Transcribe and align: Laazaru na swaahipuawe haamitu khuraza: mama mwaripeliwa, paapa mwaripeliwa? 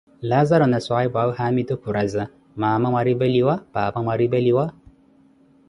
Laazaru 0.29 0.65
na 0.69 0.79
swaahipuawe 0.79 1.33
haamitu 1.33 1.73
khuraza: 1.81 2.23
mama 2.55 2.91
mwaripeliwa, 2.91 3.57
paapa 3.73 4.03
mwaripeliwa? 4.03 4.73